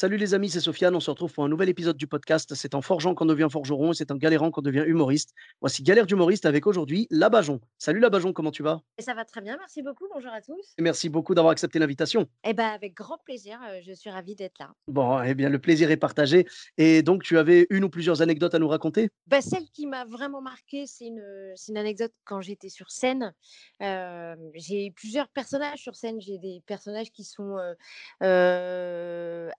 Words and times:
Salut 0.00 0.16
les 0.16 0.32
amis, 0.32 0.48
c'est 0.48 0.60
Sofiane. 0.60 0.94
On 0.94 1.00
se 1.00 1.10
retrouve 1.10 1.32
pour 1.32 1.42
un 1.42 1.48
nouvel 1.48 1.68
épisode 1.68 1.96
du 1.96 2.06
podcast. 2.06 2.54
C'est 2.54 2.76
en 2.76 2.82
forgeant 2.82 3.16
qu'on 3.16 3.26
devient 3.26 3.48
forgeron 3.50 3.90
et 3.90 3.94
c'est 3.96 4.12
en 4.12 4.14
galérant 4.14 4.52
qu'on 4.52 4.62
devient 4.62 4.84
humoriste. 4.86 5.34
Voici 5.60 5.82
Galère 5.82 6.06
d'humoriste 6.06 6.46
avec 6.46 6.68
aujourd'hui 6.68 7.08
Labajon. 7.10 7.60
Salut 7.78 7.98
Labajon, 7.98 8.32
comment 8.32 8.52
tu 8.52 8.62
vas? 8.62 8.80
Et 8.96 9.02
ça 9.02 9.14
va 9.14 9.24
très 9.24 9.40
bien, 9.40 9.56
merci 9.58 9.82
beaucoup. 9.82 10.04
Bonjour 10.14 10.30
à 10.30 10.40
tous. 10.40 10.74
Et 10.78 10.82
Merci 10.82 11.08
beaucoup 11.08 11.34
d'avoir 11.34 11.50
accepté 11.50 11.80
l'invitation. 11.80 12.28
Eh 12.44 12.54
ben, 12.54 12.68
avec 12.68 12.94
grand 12.94 13.18
plaisir, 13.24 13.58
euh, 13.68 13.80
je 13.84 13.92
suis 13.92 14.08
ravie 14.08 14.36
d'être 14.36 14.60
là. 14.60 14.70
Bon, 14.86 15.20
eh 15.20 15.34
bien, 15.34 15.48
le 15.48 15.58
plaisir 15.58 15.90
est 15.90 15.96
partagé. 15.96 16.46
Et 16.76 17.02
donc, 17.02 17.24
tu 17.24 17.36
avais 17.36 17.66
une 17.68 17.82
ou 17.82 17.90
plusieurs 17.90 18.22
anecdotes 18.22 18.54
à 18.54 18.60
nous 18.60 18.68
raconter? 18.68 19.10
Bah, 19.26 19.40
celle 19.40 19.68
qui 19.74 19.88
m'a 19.88 20.04
vraiment 20.04 20.40
marquée, 20.40 20.86
c'est 20.86 21.06
une, 21.06 21.24
une 21.68 21.76
anecdote 21.76 22.12
quand 22.22 22.40
j'étais 22.40 22.68
sur 22.68 22.92
scène. 22.92 23.34
Euh, 23.82 24.36
j'ai 24.54 24.92
plusieurs 24.92 25.26
personnages 25.26 25.80
sur 25.80 25.96
scène. 25.96 26.20
J'ai 26.20 26.38
des 26.38 26.62
personnages 26.66 27.10
qui 27.10 27.24
sont 27.24 27.56
euh, 27.58 27.74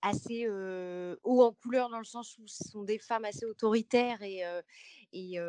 assez 0.10 0.48
hauts 1.24 1.44
en 1.44 1.54
couleur 1.54 1.90
dans 1.90 2.00
le 2.00 2.04
sens 2.04 2.38
où 2.38 2.48
ce 2.48 2.64
sont 2.70 2.84
des 2.84 3.00
femmes 3.00 3.26
assez 3.26 3.46
autoritaires 3.46 4.22
et, 4.22 4.44
et, 5.14 5.40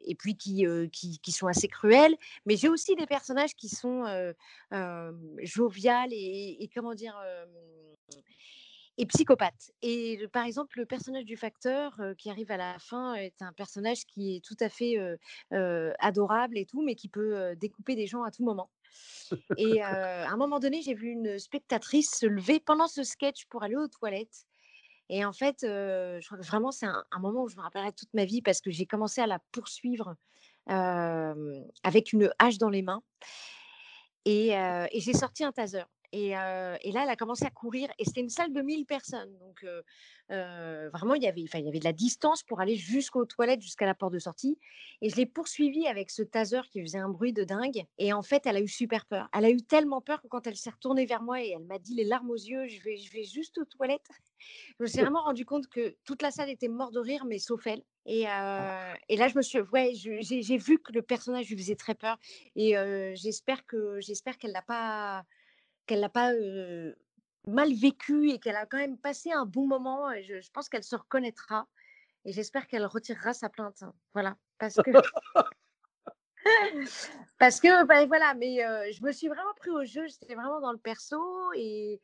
et 0.00 0.14
puis 0.14 0.36
qui, 0.36 0.66
qui, 0.92 1.18
qui 1.18 1.32
sont 1.32 1.46
assez 1.46 1.68
cruelles. 1.68 2.16
Mais 2.46 2.56
j'ai 2.56 2.68
aussi 2.68 2.94
des 2.96 3.06
personnages 3.06 3.54
qui 3.54 3.68
sont 3.68 4.04
joviales 5.42 6.12
et, 6.12 6.56
et 6.60 6.68
comment 6.74 6.94
dire 6.94 7.16
et 8.98 9.06
psychopathe. 9.06 9.70
Et 9.80 10.28
par 10.32 10.44
exemple, 10.44 10.78
le 10.78 10.84
personnage 10.84 11.24
du 11.24 11.36
facteur 11.36 11.98
qui 12.18 12.28
arrive 12.28 12.50
à 12.50 12.58
la 12.58 12.78
fin 12.78 13.14
est 13.14 13.40
un 13.40 13.52
personnage 13.52 14.04
qui 14.04 14.36
est 14.36 14.44
tout 14.44 14.56
à 14.60 14.68
fait 14.68 14.98
adorable 15.98 16.58
et 16.58 16.66
tout, 16.66 16.82
mais 16.82 16.94
qui 16.94 17.08
peut 17.08 17.56
découper 17.56 17.94
des 17.94 18.06
gens 18.06 18.22
à 18.22 18.30
tout 18.30 18.44
moment. 18.44 18.68
Et 19.56 19.82
euh, 19.84 20.26
à 20.26 20.30
un 20.30 20.36
moment 20.36 20.58
donné, 20.58 20.82
j'ai 20.82 20.94
vu 20.94 21.08
une 21.08 21.38
spectatrice 21.38 22.10
se 22.18 22.26
lever 22.26 22.60
pendant 22.60 22.88
ce 22.88 23.02
sketch 23.02 23.46
pour 23.46 23.62
aller 23.62 23.76
aux 23.76 23.88
toilettes. 23.88 24.44
Et 25.08 25.24
en 25.24 25.32
fait, 25.32 25.64
euh, 25.64 26.20
je 26.20 26.26
crois 26.26 26.38
que 26.38 26.46
vraiment, 26.46 26.70
c'est 26.72 26.86
un, 26.86 27.04
un 27.10 27.18
moment 27.18 27.42
où 27.42 27.48
je 27.48 27.56
me 27.56 27.62
rappellerai 27.62 27.92
toute 27.92 28.12
ma 28.14 28.24
vie 28.24 28.40
parce 28.42 28.60
que 28.60 28.70
j'ai 28.70 28.86
commencé 28.86 29.20
à 29.20 29.26
la 29.26 29.38
poursuivre 29.52 30.16
euh, 30.70 31.60
avec 31.82 32.12
une 32.12 32.32
hache 32.38 32.58
dans 32.58 32.70
les 32.70 32.82
mains. 32.82 33.02
Et, 34.24 34.50
et 34.50 35.00
j'ai 35.00 35.14
sorti 35.14 35.42
un 35.42 35.50
taser. 35.50 35.82
Et, 36.12 36.36
euh, 36.36 36.76
et 36.82 36.92
là, 36.92 37.04
elle 37.04 37.10
a 37.10 37.16
commencé 37.16 37.44
à 37.44 37.50
courir. 37.50 37.90
Et 37.98 38.04
c'était 38.04 38.20
une 38.20 38.28
salle 38.28 38.52
de 38.52 38.60
1000 38.60 38.84
personnes. 38.84 39.36
Donc, 39.38 39.64
euh, 39.64 39.82
euh, 40.30 40.90
vraiment, 40.92 41.14
il 41.14 41.22
y, 41.22 41.26
avait, 41.26 41.40
il 41.40 41.64
y 41.64 41.68
avait 41.68 41.78
de 41.78 41.84
la 41.84 41.92
distance 41.92 42.42
pour 42.42 42.60
aller 42.60 42.76
jusqu'aux 42.76 43.24
toilettes, 43.24 43.62
jusqu'à 43.62 43.86
la 43.86 43.94
porte 43.94 44.12
de 44.12 44.18
sortie. 44.18 44.58
Et 45.00 45.08
je 45.08 45.16
l'ai 45.16 45.26
poursuivie 45.26 45.86
avec 45.86 46.10
ce 46.10 46.22
taser 46.22 46.60
qui 46.70 46.82
faisait 46.82 46.98
un 46.98 47.08
bruit 47.08 47.32
de 47.32 47.44
dingue. 47.44 47.86
Et 47.98 48.12
en 48.12 48.22
fait, 48.22 48.46
elle 48.46 48.56
a 48.56 48.60
eu 48.60 48.68
super 48.68 49.06
peur. 49.06 49.28
Elle 49.34 49.46
a 49.46 49.50
eu 49.50 49.62
tellement 49.62 50.02
peur 50.02 50.20
que 50.20 50.28
quand 50.28 50.46
elle 50.46 50.56
s'est 50.56 50.70
retournée 50.70 51.06
vers 51.06 51.22
moi 51.22 51.42
et 51.42 51.50
elle 51.50 51.64
m'a 51.64 51.78
dit 51.78 51.94
les 51.94 52.04
larmes 52.04 52.30
aux 52.30 52.36
yeux, 52.36 52.68
je 52.68 52.82
vais, 52.82 52.98
je 52.98 53.10
vais 53.12 53.24
juste 53.24 53.58
aux 53.58 53.64
toilettes. 53.64 54.08
Je 54.78 54.82
me 54.82 54.88
suis 54.88 55.00
vraiment 55.00 55.22
rendu 55.22 55.44
compte 55.44 55.68
que 55.68 55.94
toute 56.04 56.20
la 56.20 56.32
salle 56.32 56.50
était 56.50 56.66
morte 56.66 56.92
de 56.92 56.98
rire, 56.98 57.24
mais 57.24 57.38
sauf 57.38 57.64
elle. 57.68 57.82
Et, 58.06 58.26
euh, 58.28 58.94
et 59.08 59.16
là, 59.16 59.28
je 59.28 59.36
me 59.36 59.42
suis, 59.42 59.60
ouais, 59.60 59.92
j'ai 59.94 60.56
vu 60.56 60.80
que 60.80 60.92
le 60.92 61.02
personnage 61.02 61.48
lui 61.48 61.56
faisait 61.56 61.76
très 61.76 61.94
peur. 61.94 62.18
Et 62.56 62.76
euh, 62.76 63.14
j'espère 63.14 63.64
que 63.66 64.00
j'espère 64.00 64.38
qu'elle 64.38 64.50
l'a 64.50 64.62
pas 64.62 65.24
qu'elle 65.86 66.00
l'a 66.00 66.08
pas 66.08 66.32
euh, 66.32 66.94
mal 67.46 67.72
vécu 67.72 68.30
et 68.30 68.38
qu'elle 68.38 68.56
a 68.56 68.66
quand 68.66 68.78
même 68.78 68.98
passé 68.98 69.32
un 69.32 69.46
bon 69.46 69.66
moment. 69.66 70.10
Et 70.12 70.22
je, 70.22 70.40
je 70.40 70.50
pense 70.50 70.68
qu'elle 70.68 70.84
se 70.84 70.96
reconnaîtra 70.96 71.66
et 72.24 72.32
j'espère 72.32 72.66
qu'elle 72.66 72.86
retirera 72.86 73.32
sa 73.34 73.48
plainte. 73.48 73.82
Voilà, 74.14 74.36
parce 74.58 74.76
que 74.76 74.90
parce 77.38 77.60
que 77.60 77.84
ben, 77.84 78.06
voilà, 78.06 78.34
mais 78.34 78.64
euh, 78.64 78.90
je 78.92 79.02
me 79.02 79.12
suis 79.12 79.28
vraiment 79.28 79.54
pris 79.56 79.70
au 79.70 79.84
jeu. 79.84 80.06
J'étais 80.06 80.34
vraiment 80.34 80.60
dans 80.60 80.72
le 80.72 80.78
perso 80.78 81.20
et 81.54 82.00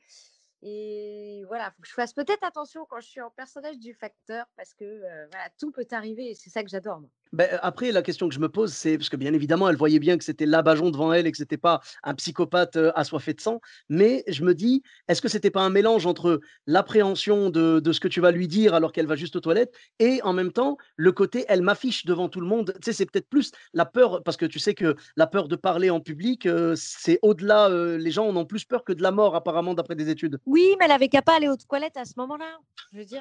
et 0.62 1.44
voilà, 1.46 1.70
faut 1.70 1.82
que 1.82 1.88
je 1.88 1.94
fasse 1.94 2.12
peut-être 2.12 2.42
attention 2.42 2.84
quand 2.86 2.98
je 3.00 3.06
suis 3.06 3.20
en 3.20 3.30
personnage 3.30 3.78
du 3.78 3.94
facteur 3.94 4.46
parce 4.56 4.74
que 4.74 4.84
euh, 4.84 5.26
voilà, 5.30 5.48
tout 5.58 5.70
peut 5.70 5.86
arriver 5.92 6.30
et 6.30 6.34
c'est 6.34 6.50
ça 6.50 6.64
que 6.64 6.68
j'adore. 6.68 7.02
Ben, 7.32 7.58
Après, 7.62 7.92
la 7.92 8.02
question 8.02 8.28
que 8.28 8.34
je 8.34 8.40
me 8.40 8.48
pose, 8.48 8.72
c'est 8.72 8.96
parce 8.96 9.08
que 9.08 9.16
bien 9.16 9.32
évidemment, 9.34 9.68
elle 9.68 9.76
voyait 9.76 9.98
bien 9.98 10.16
que 10.16 10.24
c'était 10.24 10.46
Labajon 10.46 10.90
devant 10.90 11.12
elle 11.12 11.26
et 11.26 11.30
que 11.30 11.36
c'était 11.36 11.56
pas 11.58 11.80
un 12.02 12.14
psychopathe 12.14 12.76
euh, 12.76 12.92
assoiffé 12.94 13.34
de 13.34 13.40
sang. 13.40 13.60
Mais 13.88 14.24
je 14.28 14.42
me 14.44 14.54
dis, 14.54 14.82
est-ce 15.08 15.20
que 15.20 15.28
c'était 15.28 15.50
pas 15.50 15.62
un 15.62 15.70
mélange 15.70 16.06
entre 16.06 16.40
l'appréhension 16.66 17.50
de, 17.50 17.80
de 17.80 17.92
ce 17.92 18.00
que 18.00 18.08
tu 18.08 18.20
vas 18.20 18.30
lui 18.30 18.48
dire 18.48 18.74
alors 18.74 18.92
qu'elle 18.92 19.06
va 19.06 19.16
juste 19.16 19.36
aux 19.36 19.40
toilettes 19.40 19.74
et 19.98 20.22
en 20.22 20.32
même 20.32 20.52
temps 20.52 20.76
le 20.96 21.12
côté 21.12 21.44
elle 21.48 21.62
m'affiche 21.62 22.06
devant 22.06 22.28
tout 22.28 22.40
le 22.40 22.46
monde? 22.46 22.72
Tu 22.76 22.86
sais, 22.86 22.92
c'est 22.92 23.06
peut-être 23.06 23.28
plus 23.28 23.52
la 23.74 23.84
peur 23.84 24.22
parce 24.22 24.36
que 24.36 24.46
tu 24.46 24.58
sais 24.58 24.74
que 24.74 24.96
la 25.16 25.26
peur 25.26 25.48
de 25.48 25.56
parler 25.56 25.90
en 25.90 26.00
public, 26.00 26.48
c'est 26.76 27.18
au-delà. 27.22 27.68
les 27.68 28.10
gens 28.10 28.26
en 28.26 28.36
ont 28.36 28.46
plus 28.46 28.64
peur 28.64 28.84
que 28.84 28.92
de 28.92 29.02
la 29.02 29.10
mort 29.10 29.34
apparemment 29.34 29.74
d'après 29.74 29.94
des 29.94 30.08
études. 30.08 30.38
Oui, 30.46 30.76
mais 30.78 30.86
elle 30.86 30.92
avait 30.92 31.08
qu'à 31.08 31.22
pas 31.22 31.36
aller 31.36 31.48
aux 31.48 31.56
toilettes 31.56 31.96
à 31.96 32.04
ce 32.04 32.14
moment-là. 32.16 32.58
Je 32.92 32.98
veux 32.98 33.04
dire, 33.04 33.20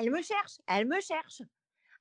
elle 0.00 0.10
me 0.10 0.22
cherche, 0.22 0.58
elle 0.66 0.86
me 0.86 1.00
cherche. 1.00 1.42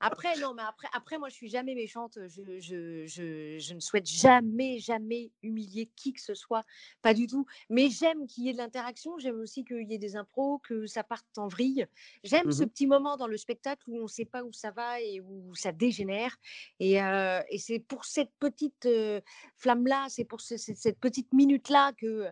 Après, 0.01 0.37
non, 0.39 0.53
mais 0.53 0.63
après, 0.63 0.87
après 0.93 1.17
moi, 1.17 1.29
je 1.29 1.35
suis 1.35 1.49
jamais 1.49 1.75
méchante. 1.75 2.17
Je, 2.27 2.59
je, 2.59 3.05
je, 3.05 3.57
je 3.59 3.73
ne 3.73 3.79
souhaite 3.79 4.05
jamais, 4.07 4.79
jamais 4.79 5.31
humilier 5.43 5.89
qui 5.95 6.13
que 6.13 6.21
ce 6.21 6.33
soit. 6.33 6.63
Pas 7.01 7.13
du 7.13 7.27
tout. 7.27 7.45
Mais 7.69 7.89
j'aime 7.89 8.25
qu'il 8.27 8.45
y 8.45 8.49
ait 8.49 8.53
de 8.53 8.57
l'interaction. 8.57 9.17
J'aime 9.17 9.39
aussi 9.39 9.65
qu'il 9.65 9.89
y 9.89 9.93
ait 9.93 9.97
des 9.97 10.15
impros, 10.15 10.59
que 10.59 10.85
ça 10.85 11.03
parte 11.03 11.37
en 11.37 11.47
vrille. 11.47 11.85
J'aime 12.23 12.51
ce 12.51 12.63
Mhm. 12.63 12.69
petit 12.69 12.87
moment 12.87 13.17
dans 13.17 13.27
le 13.27 13.37
spectacle 13.37 13.83
où 13.89 13.97
on 13.99 14.03
ne 14.03 14.07
sait 14.07 14.25
pas 14.25 14.43
où 14.43 14.53
ça 14.53 14.71
va 14.71 15.01
et 15.01 15.19
où 15.21 15.53
ça 15.55 15.71
dégénère. 15.71 16.37
Et, 16.79 17.01
euh, 17.01 17.41
et 17.49 17.57
c'est 17.57 17.79
pour 17.79 18.05
cette 18.05 18.31
petite 18.39 18.85
euh, 18.85 19.19
flamme-là, 19.57 20.05
c'est 20.09 20.25
pour 20.25 20.41
ce- 20.41 20.57
cette, 20.57 20.77
cette 20.77 20.99
petite 20.99 21.33
minute-là 21.33 21.91
que 21.93 22.27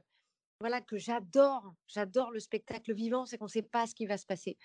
voilà 0.60 0.82
que 0.82 0.98
j'adore, 0.98 1.74
j'adore 1.88 2.32
le 2.32 2.40
spectacle 2.40 2.94
vivant, 2.94 3.26
c'est 3.26 3.38
qu'on 3.38 3.46
ne 3.46 3.50
sait 3.50 3.62
pas 3.62 3.86
ce 3.86 3.94
qui 3.94 4.06
va 4.06 4.18
se 4.18 4.26
passer. 4.26 4.58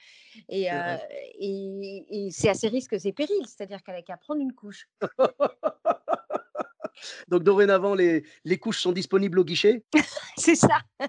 Et, 0.48 0.64
C'est 0.64 0.72
euh, 0.72 0.96
et, 1.38 2.06
et 2.10 2.30
c'est 2.30 2.48
à 2.48 2.54
ses 2.54 2.68
risques, 2.68 2.98
c'est 2.98 3.12
périls, 3.12 3.46
c'est-à-dire 3.46 3.82
qu'elle 3.82 3.96
a 3.96 4.02
qu'à 4.02 4.16
prendre 4.16 4.40
une 4.40 4.54
couche. 4.54 4.88
Donc 7.28 7.42
dorénavant, 7.42 7.94
les, 7.94 8.24
les 8.44 8.58
couches 8.58 8.80
sont 8.80 8.92
disponibles 8.92 9.38
au 9.38 9.44
guichet? 9.44 9.84
c'est 10.36 10.54
ça. 10.54 10.78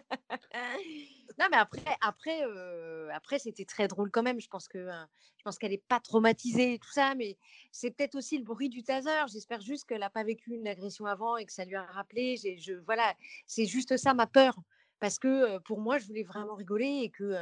non, 1.40 1.48
mais 1.52 1.58
après, 1.58 1.82
après, 2.02 2.44
euh, 2.46 3.10
après 3.14 3.40
c'était 3.40 3.66
très 3.66 3.88
drôle 3.88 4.12
quand 4.12 4.24
même. 4.24 4.40
Je 4.40 4.48
pense 4.48 4.68
que 4.68 4.80
euh, 4.80 5.06
je 5.38 5.44
pense 5.44 5.58
qu'elle 5.58 5.72
n'est 5.72 5.84
pas 5.88 6.00
traumatisée 6.00 6.74
et 6.74 6.80
tout 6.80 6.92
ça, 6.92 7.16
mais 7.16 7.38
c'est 7.72 7.92
peut-être 7.92 8.16
aussi 8.16 8.38
le 8.38 8.44
bruit 8.44 8.70
du 8.70 8.84
taser. 8.84 9.10
J'espère 9.32 9.62
juste 9.62 9.86
qu'elle 9.86 10.00
n'a 10.00 10.10
pas 10.10 10.24
vécu 10.24 10.52
une 10.52 10.68
agression 10.68 11.06
avant 11.06 11.38
et 11.38 11.46
que 11.46 11.54
ça 11.54 11.66
lui 11.66 11.76
a 11.76 11.84
rappelé. 11.84 12.38
Je, 12.38 12.74
voilà, 12.86 13.14
c'est 13.46 13.66
juste 13.66 13.98
ça 13.98 14.14
ma 14.14 14.28
peur. 14.28 14.56
Parce 15.03 15.19
que 15.19 15.58
pour 15.59 15.81
moi, 15.81 15.97
je 15.97 16.06
voulais 16.06 16.24
vraiment 16.24 16.56
rigoler 16.56 17.02
et 17.03 17.09
que, 17.09 17.36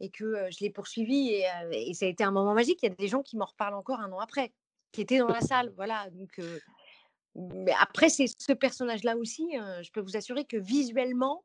et 0.00 0.10
que 0.10 0.50
je 0.50 0.64
l'ai 0.64 0.70
poursuivi 0.70 1.28
et, 1.28 1.44
et 1.70 1.94
ça 1.94 2.06
a 2.06 2.08
été 2.08 2.24
un 2.24 2.32
moment 2.32 2.54
magique. 2.54 2.80
Il 2.82 2.88
y 2.88 2.92
a 2.92 2.94
des 2.96 3.06
gens 3.06 3.22
qui 3.22 3.36
m'en 3.36 3.44
reparlent 3.44 3.74
encore 3.74 4.00
un 4.00 4.10
an 4.10 4.18
après, 4.18 4.52
qui 4.90 5.02
étaient 5.02 5.18
dans 5.18 5.28
la 5.28 5.40
salle. 5.40 5.72
Voilà, 5.76 6.10
donc 6.10 6.40
euh, 6.40 6.58
mais 7.36 7.72
après, 7.80 8.08
c'est 8.08 8.26
ce 8.26 8.52
personnage-là 8.52 9.16
aussi. 9.16 9.56
euh, 9.56 9.80
je 9.84 9.92
peux 9.92 10.00
vous 10.00 10.16
assurer 10.16 10.44
que 10.44 10.56
visuellement, 10.56 11.44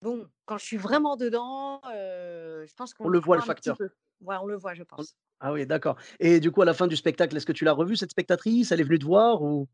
bon, 0.00 0.26
quand 0.46 0.56
je 0.56 0.64
suis 0.64 0.78
vraiment 0.78 1.18
dedans, 1.18 1.82
euh, 1.92 2.64
je 2.66 2.74
pense 2.74 2.94
qu'on 2.94 3.04
On 3.04 3.08
le 3.10 3.20
voit, 3.20 3.36
le 3.36 3.42
facteur. 3.42 3.76
Ouais, 4.22 4.36
on 4.40 4.46
le 4.46 4.56
voit, 4.56 4.72
je 4.72 4.82
pense. 4.82 5.14
Ah 5.40 5.52
oui, 5.52 5.66
d'accord. 5.66 5.98
Et 6.20 6.40
du 6.40 6.50
coup, 6.50 6.62
à 6.62 6.64
la 6.64 6.72
fin 6.72 6.86
du 6.86 6.96
spectacle, 6.96 7.36
est-ce 7.36 7.44
que 7.44 7.52
tu 7.52 7.66
l'as 7.66 7.74
revue, 7.74 7.96
cette 7.96 8.12
spectatrice? 8.12 8.72
Elle 8.72 8.80
est 8.80 8.84
venue 8.84 8.98
te 8.98 9.04
voir 9.04 9.42
ou... 9.42 9.68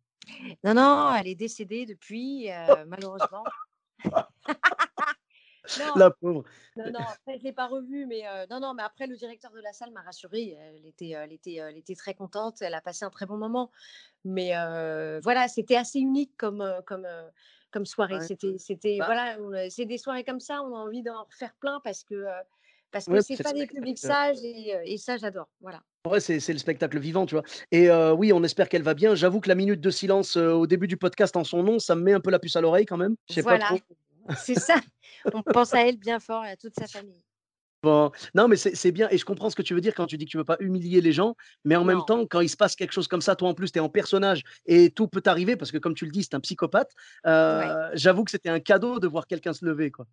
Non, 0.65 0.75
non, 0.75 1.15
elle 1.15 1.29
est 1.29 1.37
décédée 1.37 1.87
depuis, 1.87 2.49
malheureusement. 2.89 3.45
non, 5.79 5.93
La 5.97 6.11
pauvre. 6.11 6.45
non, 6.77 6.91
non, 6.91 7.01
après, 7.01 7.35
je 7.35 7.39
ne 7.39 7.45
l'ai 7.45 7.53
pas 7.53 7.67
revue, 7.67 8.07
mais 8.07 8.27
euh, 8.27 8.47
non, 8.51 8.61
non, 8.61 8.75
mais 8.75 8.83
après, 8.83 9.07
le 9.07 9.17
directeur 9.17 9.53
de 9.53 9.61
la 9.61 9.73
salle 9.73 9.93
m'a 9.93 10.03
rassurée. 10.03 10.57
Elle 10.59 10.87
était, 10.87 11.11
elle, 11.11 11.33
était, 11.33 11.55
elle 11.55 11.77
était 11.77 11.95
très 11.95 12.15
contente, 12.15 12.61
elle 12.63 12.75
a 12.75 12.81
passé 12.81 13.05
un 13.05 13.11
très 13.11 13.27
bon 13.27 13.37
moment. 13.37 13.71
Mais 14.25 14.57
euh, 14.57 15.21
voilà, 15.23 15.49
c'était 15.49 15.77
assez 15.77 15.99
unique 16.01 16.37
comme, 16.37 16.61
euh, 16.61 16.81
comme, 16.83 17.05
euh, 17.05 17.29
comme 17.71 17.87
soirée. 17.87 18.17
Ouais. 18.17 18.27
C'était, 18.27 18.59
c'était, 18.59 18.99
Bah. 18.99 19.07
voilà, 19.07 19.71
c'est 19.71 19.87
des 19.87 19.99
soirées 19.99 20.25
comme 20.25 20.41
ça, 20.41 20.63
on 20.63 20.75
a 20.75 20.79
envie 20.79 21.03
d'en 21.03 21.25
refaire 21.25 21.55
plein 21.61 21.81
parce 21.85 22.05
que 22.05 22.15
euh, 22.15 22.33
parce 22.93 23.07
que 23.07 23.11
Ouais, 23.13 23.23
c'est 23.23 23.43
pas 23.43 23.53
des 23.53 23.67
publics 23.67 23.99
sages 23.99 24.37
et, 24.45 24.75
et 24.85 24.99
ça, 24.99 25.17
j'adore. 25.17 25.49
Voilà. 25.61 25.81
Ouais, 26.07 26.21
c'est 26.21 26.41
c'est 26.41 26.53
le 26.53 26.59
spectacle 26.59 26.99
vivant, 26.99 27.27
tu 27.27 27.35
vois. 27.35 27.45
Et 27.71 27.89
euh, 27.91 28.13
oui, 28.13 28.33
on 28.33 28.43
espère 28.45 28.69
qu'elle 28.69 28.83
va 28.83 28.95
bien. 28.95 29.15
J'avoue 29.15 29.41
que 29.41 29.49
la 29.49 29.55
minute 29.55 29.81
de 29.81 29.91
silence 29.91 30.37
euh, 30.37 30.53
au 30.53 30.67
début 30.67 30.87
du 30.89 30.97
podcast 30.97 31.37
en 31.37 31.45
son 31.45 31.63
nom, 31.63 31.79
ça 31.79 31.95
me 31.95 32.03
met 32.03 32.13
un 32.13 32.21
peu 32.21 32.31
la 32.31 32.39
puce 32.39 32.55
à 32.57 32.61
l'oreille 32.61 32.87
quand 32.87 32.97
même. 32.97 33.17
Je 33.29 33.35
sais 33.35 33.41
Voilà. 33.43 33.69
pas 33.69 33.79
trop. 33.79 34.35
C'est 34.37 34.59
ça. 34.59 34.77
On 35.33 35.43
pense 35.43 35.75
à 35.75 35.87
elle 35.87 35.97
bien 35.97 36.21
fort 36.21 36.45
et 36.45 36.51
à 36.51 36.57
toute 36.57 36.75
sa 36.79 36.87
famille. 36.87 37.23
Bon, 37.83 38.13
non, 38.37 38.47
mais 38.47 38.55
c'est 38.57 38.93
bien 38.93 39.09
et 39.11 39.19
je 39.19 39.25
comprends 39.25 39.51
ce 39.51 39.57
que 39.57 39.63
tu 39.63 39.75
veux 39.75 39.81
dire 39.81 39.93
quand 39.97 40.07
tu 40.07 40.17
dis 40.17 40.25
que 40.25 40.31
tu 40.31 40.37
veux 40.37 40.45
pas 40.45 40.57
humilier 40.61 41.01
les 41.01 41.11
gens, 41.13 41.35
mais 41.65 41.75
en 41.75 41.83
même 41.85 42.05
temps, 42.05 42.27
quand 42.27 42.41
il 42.41 42.49
se 42.49 42.57
passe 42.57 42.77
quelque 42.77 42.93
chose 42.93 43.09
comme 43.09 43.21
ça, 43.21 43.35
toi 43.35 43.49
en 43.49 43.55
plus 43.55 43.73
tu 43.73 43.79
es 43.79 43.83
en 43.83 43.89
personnage 43.89 44.45
et 44.67 44.91
tout 44.93 45.09
peut 45.09 45.23
arriver 45.27 45.57
parce 45.57 45.73
que 45.73 45.79
comme 45.79 45.95
tu 45.95 46.05
le 46.05 46.13
dis, 46.13 46.23
c'est 46.23 46.35
un 46.35 46.41
psychopathe, 46.41 46.93
Ouais. 47.49 47.79
heu, 47.81 47.91
j'avoue 47.95 48.23
que 48.23 48.31
c'était 48.31 48.51
un 48.51 48.61
cadeau 48.61 49.01
de 49.01 49.09
voir 49.09 49.27
quelqu'un 49.27 49.53
se 49.53 49.65
lever, 49.65 49.91
quoi. 49.91 50.07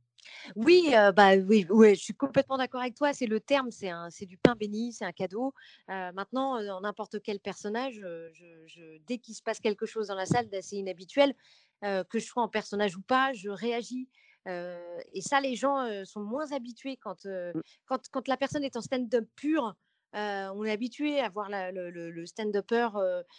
Oui, 0.56 0.92
heu, 0.94 1.12
bah, 1.12 1.36
oui, 1.38 1.66
ouais, 1.70 1.96
je 1.96 2.02
suis 2.04 2.14
complètement 2.16 2.58
d'accord 2.58 2.82
avec 2.82 2.96
toi. 2.96 3.14
C'est 3.14 3.26
le 3.28 3.40
terme, 3.40 3.70
c'est 3.72 4.26
du 4.26 4.38
pain 4.38 4.56
béni, 4.56 4.94
c'est 4.94 5.06
un 5.06 5.12
cadeau. 5.12 5.54
Heu, 5.90 6.12
maintenant, 6.14 6.64
dans 6.64 6.82
n'importe 6.82 7.22
quel 7.22 7.40
personnage, 7.40 7.96
je 8.34 8.64
je 8.66 8.98
dès 9.08 9.18
qu'il 9.20 9.36
se 9.36 9.42
passe 9.44 9.60
quelque 9.60 9.86
chose 9.86 10.08
dans 10.08 10.16
la 10.16 10.26
salle 10.26 10.50
d'assez 10.50 10.78
inhabituel, 10.78 11.34
que 11.82 12.20
je 12.20 12.26
sois 12.26 12.44
en 12.44 12.50
personnage 12.50 12.98
ou 12.98 13.02
pas, 13.02 13.34
je 13.34 13.50
réagis. 13.50 14.10
Et 15.14 15.22
ça, 15.22 15.42
les 15.42 15.56
gens, 15.56 15.88
sont 16.06 16.22
moins 16.22 16.52
habitués 16.52 16.98
quand, 16.98 17.26
Mmh. 17.26 17.62
quand 17.86 18.10
quand 18.12 18.28
la 18.28 18.38
personne 18.38 18.64
est 18.64 18.76
en 18.78 18.82
stand-up 18.82 19.28
pur, 19.36 19.76
on 20.14 20.64
est 20.66 20.72
habitué 20.72 21.20
à 21.20 21.30
voir 21.30 21.50
la 21.50 21.72
le 21.72 22.26
stand-upper, 22.26 22.90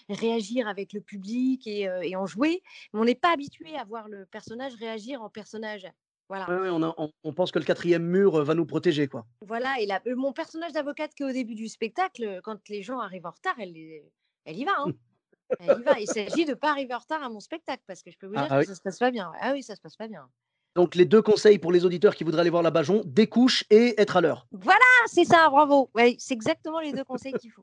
réagir 0.09 0.69
avec 0.69 0.93
le 0.93 1.01
public 1.01 1.67
et 1.67 2.17
en 2.17 2.27
jouer, 2.27 2.63
mais 2.93 3.01
on 3.01 3.05
n'est 3.05 3.15
pas 3.15 3.33
habitué 3.33 3.77
à 3.77 3.85
voir 3.85 4.09
le 4.09 4.27
personnage 4.27 4.75
réagir 4.75 5.23
en 5.23 5.31
personnage. 5.31 5.87
Voilà. 6.29 6.49
Ouais, 6.49 6.61
ouais, 6.61 6.71
on 6.71 6.83
a 6.83 6.95
on 6.97 7.11
on 7.25 7.33
pense 7.33 7.51
que 7.51 7.59
le 7.59 7.65
quatrième 7.65 8.05
mur, 8.05 8.45
va 8.45 8.55
nous 8.55 8.67
protéger, 8.67 9.09
quoi. 9.09 9.27
Voilà 9.47 9.81
et 9.81 9.87
la 9.87 10.01
mon 10.15 10.33
personnage 10.33 10.73
d'avocate 10.73 11.13
qui 11.15 11.25
est 11.25 11.27
au 11.27 11.33
début 11.33 11.57
du 11.57 11.69
spectacle, 11.69 12.41
quand 12.45 12.69
les 12.69 12.83
gens 12.83 13.01
arrivent 13.01 13.27
en 13.27 13.33
retard, 13.33 13.57
elle 13.59 13.77
y 13.77 14.65
va, 14.65 14.73
hein. 14.79 14.93
Elle 15.59 15.81
y 15.81 15.83
va. 15.83 15.99
Il 15.99 16.07
s'agit 16.07 16.45
de 16.45 16.55
pas 16.55 16.71
arriver 16.71 16.95
en 16.95 16.99
retard 16.99 17.25
à 17.25 17.29
mon 17.29 17.41
spectacle 17.41 17.83
parce 17.87 18.05
que 18.05 18.13
je 18.13 18.19
peux 18.19 18.29
vous 18.29 18.35
Ah 18.37 18.43
dire 18.43 18.51
que 18.51 18.59
oui. 18.59 18.67
ça 18.67 18.77
se 18.77 18.81
passe 18.81 18.99
pas 18.99 19.11
bien. 19.11 19.33
Ah 19.41 19.53
oui, 19.53 19.65
ça 19.65 19.75
se 19.75 19.81
passe 19.81 19.97
pas 19.97 20.07
bien. 20.07 20.31
Donc 20.77 20.95
les 20.95 21.05
2 21.05 21.23
conseils 21.23 21.59
pour 21.59 21.73
les 21.73 21.85
auditeurs 21.85 22.15
qui 22.15 22.25
voudraient 22.25 22.43
aller 22.43 22.51
voir 22.51 22.63
la 22.63 22.71
Bajon, 22.71 23.03
des 23.05 23.27
couches 23.27 23.65
et 23.71 24.01
être 24.01 24.17
à 24.17 24.21
l'heure. 24.21 24.47
Voilà, 24.53 24.85
c'est 25.07 25.25
ça, 25.25 25.49
bravo. 25.51 25.91
Ouais, 25.95 26.17
c'est 26.19 26.35
exactement 26.35 26.81
les 26.81 26.93
2 26.93 27.05
conseils 27.05 27.33
qu'il 27.35 27.51
faut. 27.51 27.63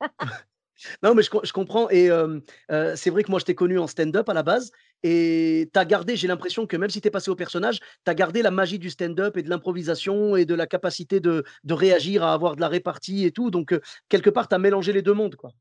Non, 1.02 1.14
mais 1.14 1.22
je 1.22 1.30
com 1.30 1.40
je 1.44 1.52
comprends 1.52 1.88
et 1.90 2.06
hem, 2.06 2.42
heu, 2.70 2.92
c'est 2.96 3.10
vrai 3.10 3.22
que 3.22 3.30
moi 3.30 3.38
je 3.38 3.44
t'ai 3.44 3.54
connu 3.54 3.78
en 3.78 3.86
stand-up 3.86 4.28
à 4.28 4.34
la 4.34 4.42
base 4.42 4.72
et 5.04 5.70
tu 5.72 5.78
as 5.78 5.84
gardé 5.84 6.16
j'ai 6.16 6.26
l'impression 6.26 6.66
que 6.66 6.76
même 6.76 6.90
si 6.90 7.00
tu 7.00 7.08
es 7.08 7.10
passé 7.12 7.30
au 7.30 7.36
personnage, 7.36 7.78
tu 7.78 8.10
as 8.10 8.14
gardé 8.14 8.42
la 8.42 8.50
magie 8.50 8.78
du 8.80 8.90
stand-up 8.90 9.36
et 9.36 9.42
de 9.42 9.50
l'improvisation 9.50 10.36
et 10.36 10.44
de 10.44 10.54
la 10.54 10.66
capacité 10.66 11.20
de 11.20 11.44
de 11.64 11.74
réagir, 11.74 12.24
à 12.24 12.32
avoir 12.34 12.56
de 12.56 12.60
la 12.60 12.68
répartie 12.68 13.24
et 13.24 13.30
tout 13.30 13.50
donc 13.50 13.72
heu, 13.72 13.80
quelque 14.08 14.30
part 14.30 14.48
tu 14.48 14.54
as 14.56 14.58
mélangé 14.58 14.92
les 14.92 15.02
2 15.02 15.14
mondes, 15.14 15.36
quoi. 15.36 15.52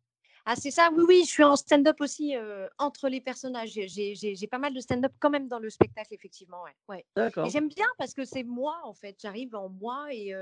Ah 0.46 0.56
c'est 0.56 0.72
ça, 0.72 0.90
oui, 0.94 1.06
oui, 1.08 1.24
je 1.26 1.30
suis 1.32 1.44
en 1.44 1.56
stand-up 1.56 2.02
aussi, 2.02 2.36
entre 2.78 3.08
les 3.08 3.22
personnages. 3.22 3.72
J'ai 3.72 4.48
pas 4.48 4.58
mal 4.58 4.74
de 4.74 4.80
stand-up 4.80 5.14
quand 5.20 5.30
même 5.30 5.48
dans 5.48 5.60
le 5.60 5.70
spectacle 5.70 6.14
effectivement, 6.14 6.64
ouais, 6.90 7.06
D'accord. 7.16 7.50
j'aime 7.50 7.70
bien 7.70 7.88
parce 7.98 8.14
que 8.14 8.26
c'est 8.26 8.44
moi 8.44 8.80
en 8.84 8.94
fait, 8.94 9.16
j'arrive 9.22 9.56
en 9.56 9.70
moi 9.70 10.08
et 10.12 10.34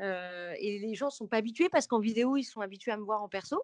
et 0.00 0.78
les 0.78 0.94
gens 0.94 1.10
sont 1.10 1.26
pas 1.26 1.36
habitués 1.38 1.68
parce 1.68 1.86
qu'en 1.86 2.00
vidéo, 2.00 2.36
ils 2.36 2.44
sont 2.44 2.60
habitués 2.60 2.92
à 2.92 2.96
me 2.96 3.04
voir 3.04 3.22
en 3.22 3.28
perso 3.28 3.62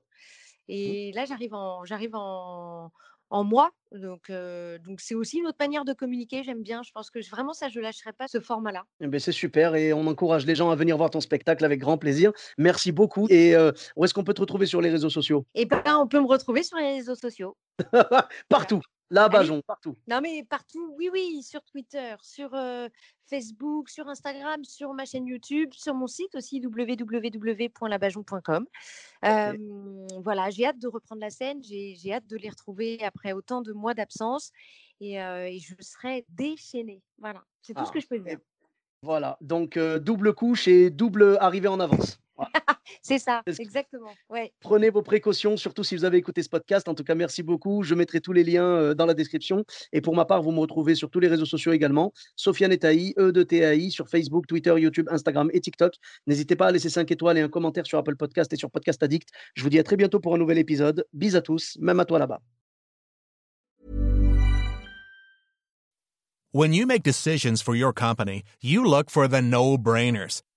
Mmh. 0.69 0.75
et 0.75 1.12
là 1.12 1.25
j'arrive 1.25 1.55
en 1.55 1.84
j'arrive 1.84 2.14
en 2.14 2.93
en 3.32 3.44
moi 3.44 3.70
donc 3.93 4.32
donc 4.87 5.00
c'est 5.00 5.14
aussi 5.14 5.38
une 5.38 5.46
autre 5.46 5.58
manière 5.61 5.84
de 5.84 5.93
communiquer, 5.93 6.43
j'aime 6.44 6.62
bien. 6.62 6.82
Je 6.82 6.90
pense 6.93 7.11
que 7.11 7.19
vraiment 7.29 7.52
ça, 7.52 7.69
je 7.69 7.79
lâcherai 7.79 8.12
pas 8.14 8.26
ce 8.26 8.40
format-là. 8.40 8.84
Eh 9.00 9.06
beh, 9.06 9.19
c'est 9.19 9.32
super 9.32 9.75
et 9.75 9.93
on 9.93 10.06
encourage 10.06 10.46
les 10.46 10.55
gens 10.55 10.70
à 10.70 10.76
venir 10.76 10.96
voir 10.96 11.11
ton 11.11 11.20
spectacle 11.20 11.62
avec 11.62 11.79
grand 11.79 11.99
plaisir. 11.99 12.32
Merci 12.56 12.90
beaucoup 12.90 13.26
et 13.29 13.55
où 13.96 14.05
est-ce 14.05 14.14
qu'on 14.14 14.25
peut 14.25 14.32
te 14.32 14.40
retrouver 14.40 14.64
sur 14.64 14.81
les 14.81 14.88
réseaux 14.88 15.11
sociaux? 15.11 15.44
Et 15.55 15.67
ben, 15.67 15.82
on 15.99 16.06
peut 16.06 16.20
me 16.20 16.26
retrouver 16.26 16.62
sur 16.62 16.79
les 16.79 16.94
réseaux 16.94 17.14
sociaux. 17.14 17.55
Partout, 18.49 18.81
la 19.12 19.26
Allez. 19.26 19.28
Bajon, 19.28 19.62
partout. 19.66 19.96
Non 20.08 20.20
mais 20.20 20.42
partout, 20.42 20.92
oui, 20.96 21.08
oui, 21.12 21.44
sur 21.44 21.62
Twitter, 21.62 22.16
sur, 22.22 22.52
heu, 22.54 22.88
Facebook, 23.26 23.88
sur 23.88 24.08
Instagram, 24.08 24.64
sur 24.64 24.92
ma 24.94 25.04
chaîne 25.04 25.26
YouTube, 25.26 25.70
sur 25.74 25.94
mon 25.94 26.08
site 26.08 26.34
aussi 26.34 26.60
www.labajon.com. 26.60 28.66
Voilà, 30.24 30.50
j'ai 30.50 30.66
hâte 30.66 30.78
de 30.78 30.88
reprendre 30.88 31.20
la 31.20 31.30
scène, 31.30 31.62
j'ai 31.62 32.12
hâte 32.12 32.26
de 32.26 32.36
les 32.36 32.50
retrouver 32.50 33.00
après 33.04 33.32
autant 33.32 33.62
de 33.62 33.72
mois 33.72 33.94
d'absence 33.94 34.50
et 35.00 35.14
et 35.14 35.58
je 35.60 35.74
serai 35.80 36.26
déchaînée. 36.30 37.00
Voilà, 37.18 37.44
c'est 37.62 37.74
tout 37.74 37.84
ce 37.84 37.90
Ah 37.90 37.92
que 37.92 38.00
je 38.00 38.08
peux 38.08 38.18
dire. 38.18 38.38
voilà, 39.02 39.38
donc 39.40 39.76
heu, 39.76 40.00
double 40.00 40.34
couche 40.34 40.66
et 40.68 40.90
double 40.90 41.36
arrivée 41.40 41.68
en 41.68 41.80
avance. 41.80 42.18
C'est 43.02 43.19
ça, 43.19 43.43
exactement, 43.58 44.11
ouais. 44.31 44.52
Prenez 44.61 44.90
vos 44.90 45.02
précautions, 45.02 45.56
surtout 45.56 45.84
si 45.84 45.96
vous 45.96 46.05
avez 46.05 46.19
écouté 46.19 46.43
ce 46.43 46.49
podcast. 46.49 46.88
En 46.88 46.94
tout 46.94 47.05
cas, 47.05 47.14
merci 47.14 47.43
beaucoup. 47.43 47.82
Je 47.82 47.94
mettrai 47.94 48.20
tous 48.20 48.32
les 48.32 48.44
liens, 48.44 48.67
heu, 48.67 48.94
dans 48.94 49.06
la 49.06 49.14
description 49.14 49.64
et 49.93 50.00
pour 50.00 50.14
ma 50.14 50.25
part, 50.25 50.43
vous 50.43 50.52
me 50.52 50.61
retrouvez 50.61 50.94
sur 50.94 51.11
tous 51.11 51.20
les 51.20 51.29
réseaux 51.29 51.46
sociaux 51.46 51.73
également. 51.73 52.12
Sofiane 52.37 52.73
Etaï, 52.73 53.14
E 53.19 53.32
de 53.32 53.43
T-A-I 53.43 53.90
sur 53.90 54.08
Facebook, 54.08 54.46
Twitter, 54.46 54.75
YouTube, 54.79 55.08
Instagram 55.11 55.50
et 55.52 55.61
TikTok. 55.61 55.94
N'hésitez 56.26 56.56
pas 56.56 56.69
à 56.69 56.73
laisser 56.73 56.90
5 56.90 57.11
étoiles 57.11 57.38
et 57.38 57.43
un 57.43 57.49
commentaire 57.49 57.87
sur 57.87 57.99
Apple 57.99 58.17
Podcast 58.17 58.52
et 58.52 58.56
sur 58.56 58.70
Podcast 58.70 59.02
Addict. 59.02 59.29
Je 59.55 59.62
vous 59.62 59.70
dis 59.70 59.79
à 59.79 59.82
très 59.82 59.96
bientôt 59.96 60.20
pour 60.20 60.34
un 60.34 60.38
nouvel 60.38 60.58
épisode. 60.58 61.06
Bis 61.12 61.34
à 61.34 61.40
tous, 61.40 61.76
même 61.81 62.00
à 62.00 62.05
toi 62.05 62.19
là-bas. 62.19 62.40
When 66.55 66.75
you 66.75 66.87
make 66.87 67.02
decisions 67.02 67.62
for 67.62 67.75
your 67.75 67.94
company, 67.94 68.43
you 68.61 68.84
look 68.84 69.08
for 69.08 69.26
the 69.26 69.40
no-brainers. 69.40 70.43